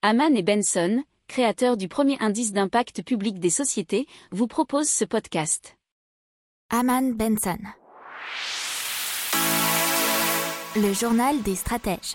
Haman 0.00 0.36
et 0.36 0.44
Benson, 0.44 1.02
créateurs 1.26 1.76
du 1.76 1.88
premier 1.88 2.16
indice 2.20 2.52
d'impact 2.52 3.02
public 3.02 3.40
des 3.40 3.50
sociétés, 3.50 4.06
vous 4.30 4.46
proposent 4.46 4.88
ce 4.88 5.04
podcast. 5.04 5.76
Haman 6.70 7.14
Benson. 7.14 7.58
Le 10.76 10.92
journal 10.92 11.42
des 11.42 11.56
stratèges. 11.56 12.14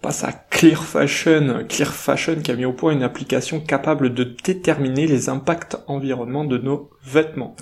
Passe 0.00 0.24
à 0.24 0.32
Clear 0.32 0.82
Fashion. 0.82 1.66
Clear 1.68 1.92
Fashion 1.92 2.36
qui 2.36 2.50
a 2.50 2.54
mis 2.54 2.64
au 2.64 2.72
point 2.72 2.92
une 2.92 3.02
application 3.02 3.60
capable 3.60 4.14
de 4.14 4.24
déterminer 4.24 5.06
les 5.06 5.28
impacts 5.28 5.76
environnement 5.88 6.46
de 6.46 6.56
nos 6.56 6.88
vêtements. 7.04 7.56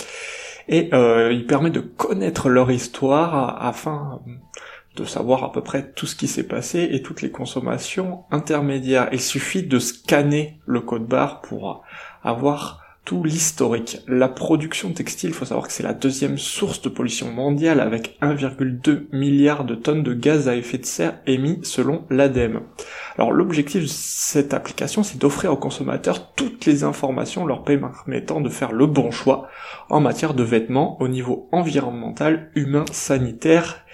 Et 0.69 0.95
euh, 0.95 1.33
il 1.33 1.49
permet 1.49 1.71
de 1.71 1.81
connaître 1.81 2.49
leur 2.49 2.71
histoire 2.71 3.61
afin 3.61 4.21
de 4.97 5.05
savoir 5.05 5.45
à 5.45 5.53
peu 5.53 5.63
près 5.63 5.93
tout 5.93 6.07
ce 6.07 6.17
qui 6.17 6.27
s'est 6.27 6.47
passé 6.47 6.89
et 6.93 7.03
toutes 7.03 7.23
les 7.23 7.31
consommations 7.31 8.25
intermédiaires. 8.31 9.09
Il 9.13 9.21
suffit 9.21 9.63
de 9.63 9.79
scanner 9.79 10.61
le 10.67 10.81
code 10.81 11.07
barre 11.07 11.41
pour 11.41 11.83
avoir 12.23 12.81
tout 13.05 13.25
l'historique. 13.25 13.99
La 14.07 14.29
production 14.29 14.93
textile, 14.93 15.31
il 15.31 15.35
faut 15.35 15.45
savoir 15.45 15.67
que 15.67 15.73
c'est 15.73 15.83
la 15.83 15.95
deuxième 15.95 16.39
source 16.39 16.83
de 16.83 16.89
pollution 16.89 17.31
mondiale 17.33 17.81
avec 17.81 18.19
1,2 18.23 19.07
milliard 19.13 19.65
de 19.65 19.75
tonnes 19.75 20.03
de 20.03 20.15
gaz 20.15 20.49
à 20.49 20.55
effet 20.55 20.79
de 20.79 20.85
serre 20.85 21.19
émis 21.27 21.59
selon 21.63 22.05
l'ADEME. 22.11 22.61
Alors 23.17 23.33
l'objectif 23.33 23.83
de 23.83 23.89
cette 23.89 24.55
application, 24.55 25.03
c'est 25.03 25.19
d'offrir 25.19 25.53
aux 25.53 25.57
consommateurs 25.57 26.33
toutes 26.35 26.67
les 26.67 26.85
informations 26.85 27.47
leur 27.47 27.65
permettant 27.65 28.41
de 28.41 28.49
faire 28.49 28.73
le 28.73 28.87
bon 28.87 29.11
choix 29.11 29.49
en 29.89 30.01
matière 30.01 30.35
de 30.35 30.45
vêtements 30.45 31.01
au 31.01 31.09
niveau 31.09 31.49
environnemental, 31.53 32.51
humain, 32.55 32.85
sanitaire 32.93 33.85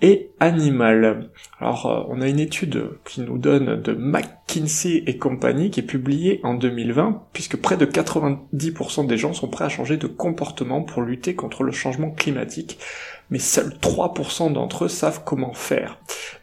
et 0.00 0.30
animal. 0.40 1.30
Alors, 1.60 1.86
euh, 1.86 2.04
on 2.08 2.20
a 2.20 2.28
une 2.28 2.40
étude 2.40 2.90
qui 3.04 3.20
nous 3.20 3.38
donne 3.38 3.80
de 3.82 3.92
McKinsey 3.92 5.02
et 5.06 5.18
compagnie 5.18 5.70
qui 5.70 5.80
est 5.80 5.84
publiée 5.84 6.40
en 6.44 6.54
2020, 6.54 7.22
puisque 7.32 7.56
près 7.56 7.76
de 7.76 7.86
90% 7.86 9.06
des 9.06 9.16
gens 9.16 9.32
sont 9.32 9.48
prêts 9.48 9.64
à 9.64 9.68
changer 9.68 9.96
de 9.96 10.06
comportement 10.06 10.82
pour 10.82 11.02
lutter 11.02 11.34
contre 11.34 11.64
le 11.64 11.72
changement 11.72 12.10
climatique, 12.10 12.78
mais 13.30 13.38
seuls 13.38 13.74
3% 13.80 14.52
d'entre 14.52 14.84
eux 14.84 14.88
savent 14.88 15.22
comment 15.24 15.52
faire. 15.52 15.98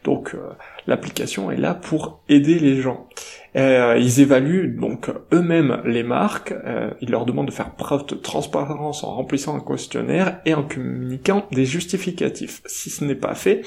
Donc, 0.06 0.34
euh, 0.34 0.52
l'application 0.86 1.50
est 1.50 1.56
là 1.56 1.74
pour 1.74 2.20
aider 2.28 2.60
les 2.60 2.80
gens. 2.80 3.08
Euh, 3.56 3.98
ils 3.98 4.20
évaluent 4.20 4.76
donc 4.78 5.10
eux-mêmes 5.32 5.82
les 5.84 6.04
marques, 6.04 6.52
euh, 6.52 6.92
ils 7.00 7.10
leur 7.10 7.26
demandent 7.26 7.48
de 7.48 7.52
faire 7.52 7.74
preuve 7.74 8.06
de 8.06 8.14
transparence 8.14 9.02
en 9.02 9.16
remplissant 9.16 9.56
un 9.56 9.60
questionnaire 9.60 10.40
et 10.44 10.54
en 10.54 10.62
communiquant 10.62 11.46
des 11.50 11.64
justificatifs. 11.64 12.62
Si 12.66 12.88
ce 12.88 13.04
n'est 13.04 13.16
pas 13.16 13.34
fait, 13.34 13.62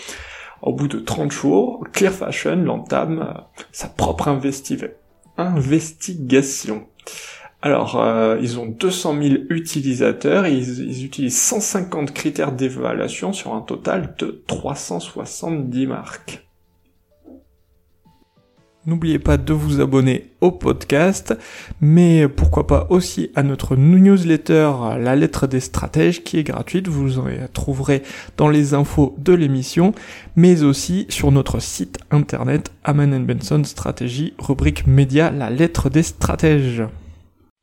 au 0.61 0.71
bout 0.71 0.87
de 0.87 0.99
30 0.99 1.33
jours, 1.33 1.83
Clear 1.91 2.13
Fashion 2.13 2.67
entame 2.69 3.19
euh, 3.19 3.33
sa 3.73 3.89
propre 3.89 4.29
investigation. 5.37 6.87
Alors, 7.61 8.01
ils 8.41 8.57
ont 8.57 8.65
200 8.67 9.21
000 9.21 9.35
utilisateurs 9.49 10.45
et 10.45 10.53
ils, 10.53 10.79
ils 10.79 11.05
utilisent 11.05 11.37
150 11.37 12.13
critères 12.13 12.53
d'évaluation 12.53 13.33
sur 13.33 13.53
un 13.53 13.61
total 13.61 14.15
de 14.17 14.43
370 14.47 15.87
marques. 15.87 16.49
N'oubliez 18.85 19.19
pas 19.19 19.37
de 19.37 19.53
vous 19.53 19.81
abonner 19.81 20.31
au 20.39 20.51
podcast, 20.51 21.37
mais 21.81 22.27
pourquoi 22.27 22.65
pas 22.65 22.87
aussi 22.89 23.29
à 23.35 23.43
notre 23.43 23.75
newsletter 23.75 24.71
La 24.97 25.15
lettre 25.15 25.45
des 25.47 25.59
stratèges 25.59 26.23
qui 26.23 26.39
est 26.39 26.43
gratuite, 26.43 26.87
vous 26.87 27.19
en 27.19 27.25
trouverez 27.53 28.03
dans 28.37 28.47
les 28.47 28.73
infos 28.73 29.15
de 29.19 29.33
l'émission, 29.33 29.93
mais 30.35 30.63
aussi 30.63 31.05
sur 31.09 31.31
notre 31.31 31.59
site 31.59 31.99
internet 32.09 32.71
Aman 32.85 33.23
Benson 33.25 33.63
Stratégie, 33.65 34.33
rubrique 34.39 34.87
média 34.87 35.29
La 35.29 35.49
lettre 35.49 35.89
des 35.89 36.03
stratèges. 36.03 36.83